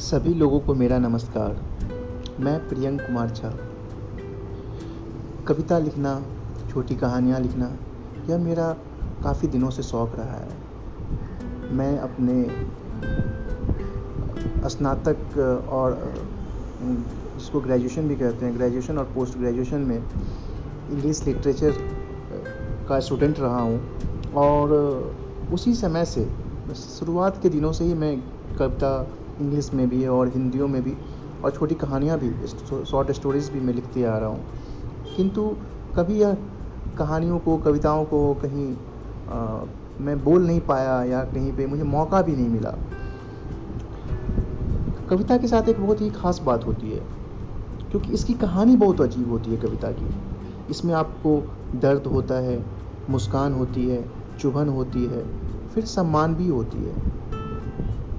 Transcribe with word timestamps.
सभी 0.00 0.32
लोगों 0.34 0.58
को 0.60 0.74
मेरा 0.74 0.98
नमस्कार। 0.98 1.56
मैं 2.40 2.68
प्रियंक 2.68 3.00
कुमार 3.00 3.30
झा। 3.30 3.48
कविता 5.46 5.78
लिखना, 5.78 6.12
छोटी 6.70 6.96
कहानियाँ 6.96 7.40
लिखना, 7.40 7.66
यह 8.30 8.38
मेरा 8.38 8.70
काफ़ी 9.24 9.48
दिनों 9.48 9.70
से 9.70 9.82
शौक़ 9.82 10.16
रहा 10.16 10.36
है। 10.36 11.72
मैं 11.72 11.98
अपने 11.98 12.42
स्नातक 14.68 15.38
और 15.68 15.98
इसको 17.36 17.60
ग्रेजुएशन 17.60 18.08
भी 18.08 18.16
कहते 18.16 18.46
हैं 18.46 18.56
ग्रेजुएशन 18.56 18.98
और 18.98 19.04
पोस्ट 19.04 19.38
ग्रेजुएशन 19.38 19.80
में 19.80 19.96
इंग्लिश 19.96 21.24
लिटरेचर 21.26 21.72
का 22.88 23.00
स्टूडेंट 23.00 23.40
रहा 23.40 23.60
हूँ। 23.60 23.80
और 24.34 24.72
उसी 25.52 25.74
समय 25.74 26.04
से, 26.04 26.28
शुरुआत 26.74 27.42
के 27.42 27.48
दिनों 27.48 27.72
से 27.72 27.84
ही 27.84 27.94
मैं 27.94 28.16
कविता 28.58 29.10
इंग्लिश 29.40 29.70
में 29.74 29.88
भी 29.88 30.06
और 30.08 30.28
हिंदियों 30.28 30.68
में 30.68 30.82
भी 30.82 30.94
और 31.44 31.50
छोटी 31.50 31.74
कहानियाँ 31.74 32.18
भी 32.18 32.30
शॉर्ट 32.84 33.10
स्टोरीज़ 33.10 33.50
भी 33.52 33.60
मैं 33.60 33.74
लिखते 33.74 34.04
आ 34.04 34.16
रहा 34.18 34.28
हूँ। 34.28 34.44
किंतु 35.16 35.48
कभी 35.96 36.20
यह 36.20 36.36
कहानियों 36.98 37.38
को 37.38 37.56
कविताओं 37.58 38.04
को 38.04 38.22
कहीं 38.34 38.72
आ, 39.28 39.64
मैं 40.00 40.22
बोल 40.24 40.46
नहीं 40.46 40.60
पाया 40.60 41.02
या 41.04 41.22
कहीं 41.24 41.52
पे 41.52 41.66
मुझे 41.66 41.82
मौका 41.84 42.20
भी 42.22 42.32
नहीं 42.32 42.48
मिला। 42.48 42.70
कविता 45.10 45.36
के 45.36 45.48
साथ 45.48 45.68
एक 45.68 45.80
बहुत 45.80 46.00
ही 46.00 46.08
ख़ास 46.10 46.40
बात 46.44 46.66
होती 46.66 46.90
है 46.90 47.00
क्योंकि 47.90 48.12
इसकी 48.12 48.34
कहानी 48.34 48.76
बहुत 48.76 49.00
अजीब 49.00 49.30
होती 49.30 49.50
है 49.50 49.56
कविता 49.56 49.90
की। 49.92 50.70
इसमें 50.70 50.94
आपको 50.94 51.42
दर्द 51.76 52.06
होता 52.06 52.34
है 52.40 52.62
मुस्कान 53.10 53.52
होती 53.52 53.88
है 53.88 54.02
चुभन 54.40 54.68
होती 54.68 55.04
है 55.04 55.22
फिर 55.74 55.84
सम्मान 55.86 56.34
भी 56.34 56.48
होती 56.48 56.78
है। 56.78 56.94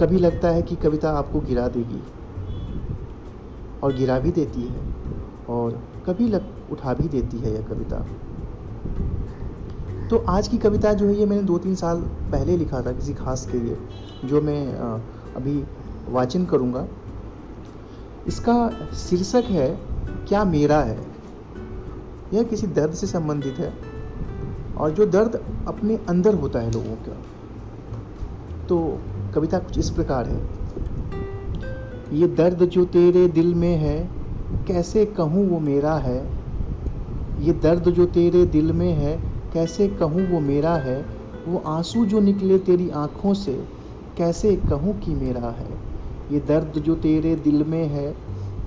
कभी 0.00 0.18
लगता 0.18 0.48
है 0.48 0.62
कि 0.62 0.76
कविता 0.76 1.10
आपको 1.10 1.40
गिरा 1.40 1.68
देगी 1.68 2.00
और 3.82 3.94
गिरा 3.94 4.18
भी 4.18 4.30
देती 4.30 4.62
है 4.62 4.94
और 5.48 5.82
कभी 6.06 6.28
लग, 6.28 6.44
उठा 6.72 6.94
भी 6.94 7.08
देती 7.08 7.38
है 7.38 7.54
यह 7.54 7.62
कविता। 7.62 8.06
तो 10.08 10.16
आज 10.28 10.48
की 10.48 10.58
कविता 10.58 10.92
जो 10.92 11.06
है 11.06 11.14
ये 11.14 11.26
मैंने 11.26 11.42
दो 11.42 11.58
तीन 11.58 11.74
साल 11.74 12.00
पहले 12.32 12.56
लिखा 12.56 12.82
था 12.82 12.92
किसी 12.92 13.14
खास 13.14 13.48
के 13.52 13.58
लिए, 13.58 13.76
जो 14.24 14.40
मैं 14.40 14.72
अभी 15.36 15.64
वाचन 16.08 16.44
करूँगा। 16.44 16.86
इसका 18.26 18.70
शीर्षक 18.94 19.44
है, 19.44 19.68
क्या 20.28 20.44
मेरा 20.44 20.80
है? 20.80 20.98
यह 22.34 22.42
किसी 22.42 22.66
दर्द 22.66 22.92
से 22.92 23.06
संबंधित 23.06 23.58
है 23.58 23.72
और 24.76 24.90
जो 24.90 25.06
दर्द 25.06 25.42
अपने 25.68 25.96
अंदर 26.08 26.34
होता 26.34 26.60
है 26.60 26.70
लोगों 26.70 26.96
का। 26.96 27.16
तो 28.66 28.78
कविता 29.36 29.58
कुछ 29.58 29.78
इस 29.78 29.90
प्रकार 29.90 30.26
है। 30.26 30.40
ये 32.20 32.26
दर्द 32.26 32.64
जो 32.64 32.84
तेरे 32.84 33.28
दिल 33.28 33.54
में 33.54 33.76
है, 33.76 34.10
कैसे 34.68 35.06
कहूँ 35.06 35.48
वो 35.48 35.60
मेरा 35.60 35.94
है? 35.94 36.26
ये 37.40 37.52
दर्द 37.52 37.90
जो 37.90 38.06
तेरे 38.06 38.44
दिल 38.44 38.72
में 38.72 38.92
है, 38.92 39.20
कैसे 39.54 39.88
कहूँ 39.88 40.28
वो 40.28 40.40
मेरा 40.40 40.74
है? 40.76 41.04
वो 41.48 41.62
आँसू 41.66 42.06
जो 42.06 42.20
निकले 42.20 42.58
तेरी 42.58 42.90
आँखों 42.90 43.34
से, 43.34 43.64
कैसे 44.16 44.56
कहूँ 44.56 45.00
कि 45.00 45.14
मेरा 45.14 45.50
है? 45.50 45.78
ये 46.32 46.40
दर्द 46.40 46.78
जो 46.78 46.94
तेरे 46.94 47.36
दिल 47.36 47.64
में 47.64 47.86
है, 47.86 48.16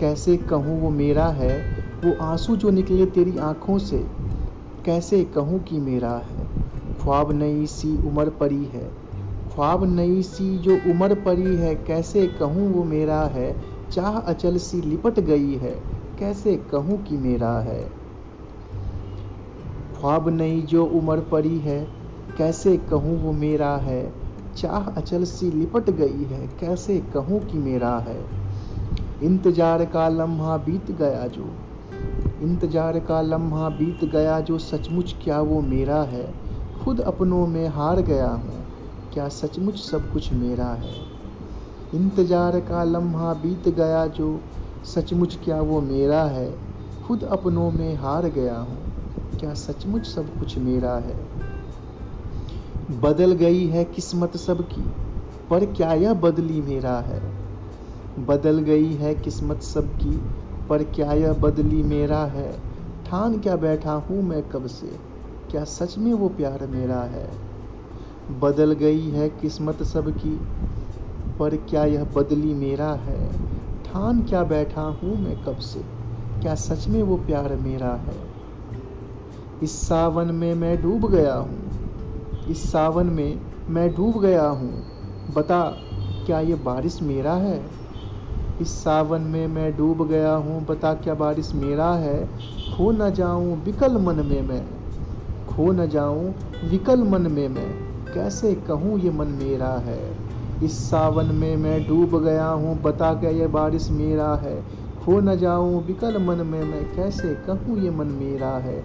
कैसे 0.00 0.36
कहूँ 0.36 0.80
वो 0.80 0.90
मेरा 0.90 1.26
है? 1.26 1.64
वो 2.04 2.24
आँसू 2.24 2.56
जो 2.56 2.70
निकले 2.70 3.06
तेरी 3.06 3.38
आँखों 3.38 3.78
से, 3.78 4.06
कैसे 4.84 5.24
कहूँ 5.24 5.64
कि 5.64 5.78
मेरा 5.78 6.12
है? 6.12 6.46
ख्वाब 7.02 7.32
नई 7.32 7.66
सी 7.66 8.08
उम्र 8.08 8.30
परी 8.30 8.64
है 8.64 9.09
ख्वाब 9.54 9.84
नई 9.84 10.22
सी 10.22 10.58
जो 10.58 10.74
उम्र 10.74 11.14
परी 11.14 11.56
है, 11.56 11.74
कैसे 11.74 12.26
कहूँ 12.26 12.72
वो 12.72 12.84
मेरा 12.84 13.20
है? 13.22 13.56
चाह 13.92 14.18
अचल 14.18 14.56
सी 14.56 14.80
लिपट 14.80 15.20
गई 15.20 15.54
है, 15.54 15.70
कैसे 16.18 16.56
कहूँ 16.56 17.04
कि 17.04 17.16
मेरा 17.16 17.58
है? 17.58 17.80
ख्वाब 20.00 20.28
नई 20.28 20.60
जो 20.60 20.84
उम्र 20.84 21.20
परी 21.20 21.58
है, 21.58 21.88
कैसे 22.38 22.76
कहूँ 22.76 23.22
वो 23.22 23.32
मेरा 23.32 23.76
है? 23.76 24.12
चाह 24.56 24.80
अचल 24.80 25.24
सी 25.24 25.50
लिपट 25.50 25.90
गई 25.90 26.24
है, 26.24 26.46
कैसे 26.60 26.98
कहूँ 26.98 27.40
कि 27.40 27.58
मेरा 27.58 27.98
है? 27.98 28.24
इंतज़ार 29.22 29.84
का 29.84 30.08
लम्हा 30.08 30.56
बीत 30.56 30.90
गया 30.90 31.26
जो, 31.26 31.50
इंतज़ार 32.42 32.98
का 32.98 33.20
लम्हा 33.20 33.68
बीत 33.68 34.04
गया 34.04 34.40
जो, 34.40 34.58
सचमुच 34.58 35.16
क्या 35.24 35.40
वो 35.40 35.60
मेरा 35.60 36.02
है? 36.02 36.34
खुद 36.84 37.00
अपनों 37.00 37.46
में 37.46 37.68
हार 37.68 38.02
गया 38.02 38.28
हूँ 38.28 38.69
क्या 39.14 39.28
सचमुच 39.28 39.76
सब 39.76 40.12
कुछ 40.12 40.32
मेरा 40.32 40.66
है? 40.66 40.94
इंतज़ार 41.94 42.60
का 42.60 42.84
लम्हा 42.84 43.34
बीत 43.34 43.68
गया 43.68 44.06
जो 44.06 44.40
सचमुच 44.84 45.38
क्या 45.44 45.60
वो 45.60 45.80
मेरा 45.80 46.22
है? 46.22 46.54
खुद 47.06 47.24
अपनों 47.24 47.70
में 47.70 47.96
हार 47.96 48.28
गया 48.28 48.58
हूँ, 48.58 48.78
क्या 49.40 49.54
सचमुच 49.54 50.06
सब 50.06 50.38
कुछ 50.38 50.58
मेरा 50.58 50.94
है? 50.94 51.16
बदल 53.00 53.32
गई 53.32 53.66
है 53.66 53.84
किस्मत 53.84 54.36
सबकी, 54.36 54.82
पर 55.50 55.64
क्या 55.64 55.92
यह 55.92 56.14
बदली 56.14 56.60
मेरा 56.60 56.98
है? 56.98 57.20
बदल 58.26 58.58
गई 58.58 58.94
है 58.94 59.14
किस्मत 59.14 59.62
सबकी, 59.62 60.20
पर 60.68 60.82
क्या 60.82 61.12
यह 61.12 61.32
बदली 61.32 61.82
मेरा 61.82 62.24
है? 62.24 62.52
ठान 63.06 63.38
क्या 63.38 63.56
बैठा 63.56 63.92
हूँ 63.92 64.22
मैं 64.22 64.42
कब 64.42 64.66
से, 64.66 64.98
क्या 65.50 65.64
सच 65.64 65.98
में 65.98 66.12
वो 66.12 66.28
प्यार 66.28 66.66
मेरा 66.66 67.00
है? 67.00 67.50
बदल 68.30 68.72
गई 68.72 69.00
है 69.00 69.28
किस्मत 69.28 69.82
सबकी, 69.82 70.40
पर 71.38 71.56
क्या 71.56 71.84
यह 71.84 72.04
बदली 72.04 72.54
मेरा 72.54 72.92
है? 72.92 73.32
ठान 73.84 74.22
क्या 74.22 74.42
बैठा 74.42 74.80
हूँ 74.80 75.18
मैं 75.22 75.44
कब 75.44 75.56
से? 75.56 75.80
क्या 76.42 76.54
सच 76.54 76.88
में 76.88 77.02
वो 77.02 77.16
प्यार 77.16 77.56
मेरा 77.56 77.94
है? 77.94 78.30
इस 79.62 79.88
सावन 79.88 80.34
में 80.34 80.54
मैं 80.54 80.82
डूब 80.82 81.10
गया 81.10 81.34
हूँ। 81.34 81.70
इस 82.48 82.72
सावन 82.72 83.06
में 83.06 83.40
मैं 83.70 83.94
डूब 83.94 84.20
गया 84.20 84.48
हूँ। 84.48 84.84
बता, 85.34 85.62
क्या 86.26 86.40
ये 86.40 86.54
बारिश 86.54 87.02
मेरा 87.02 87.34
है? 87.34 87.64
इस 88.60 88.84
सावन 88.84 89.20
में 89.20 89.46
मैं 89.46 89.76
डूब 89.76 90.08
गया 90.08 90.34
हूँ। 90.34 90.66
बता, 90.66 90.94
क्या 90.94 91.14
बारिश 91.14 91.54
मेरा 91.54 91.94
है? 91.94 92.26
खो 92.76 92.90
न 92.90 93.10
जाऊँ 93.10 93.64
विकल 93.64 93.96
मन 93.98 94.14
में 94.14 94.42
मैं। 94.42 94.66
खो 95.46 95.72
न 95.72 95.86
जाऊँ 95.86 96.34
विकल 96.64 97.02
मन 97.02 97.22
में 97.22 97.48
मैं। 97.48 97.89
कैसे 98.14 98.54
कहूँ 98.54 98.98
ये 99.00 99.10
मन 99.10 99.26
मेरा 99.26 99.68
है? 99.68 100.16
इस 100.64 100.90
सावन 100.90 101.26
में 101.26 101.56
मैं 101.56 101.88
डूब 101.88 102.24
गया 102.24 102.46
हूँ, 102.46 102.82
बता 102.82 103.14
क्या 103.14 103.30
ये 103.30 103.46
बारिश 103.46 103.90
मेरा 103.90 104.34
है? 104.34 104.62
खो 105.04 105.20
न 105.20 105.36
जाऊँ 105.36 105.86
विकल 105.86 106.18
मन 106.18 106.46
में 106.46 106.64
मैं, 106.64 106.96
कैसे 106.96 107.34
कहूँ 107.34 107.78
ये 107.78 107.90
मन 107.90 108.06
मेरा 108.06 108.50
है? 108.50 108.84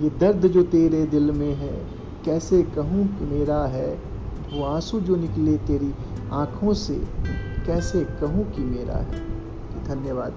ये 0.00 0.10
दर्द 0.10 0.46
जो 0.46 0.62
तेरे 0.62 1.06
दिल 1.06 1.30
में 1.30 1.54
है, 1.54 1.86
कैसे 2.24 2.62
कहूँ 2.62 3.04
मेरा 3.20 3.64
है? 3.64 3.98
वो 4.52 4.64
आँसू 4.64 5.00
जो 5.00 5.16
निकले 5.16 5.56
तेरी 5.56 5.94
आँखों 6.32 6.74
से, 6.74 6.94
कैसे 7.66 8.04
कहूँ 8.04 8.52
कि 8.52 8.62
मेरा 8.62 8.96
है? 8.96 9.20
धन्यवाद। 9.84 10.32